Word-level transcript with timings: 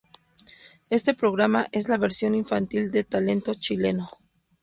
Este 0.89 1.13
programa 1.13 1.67
es 1.71 1.87
la 1.87 1.97
versión 1.99 2.33
infantil 2.33 2.89
de 2.91 3.03
Talento 3.03 3.53
chileno. 3.53 4.09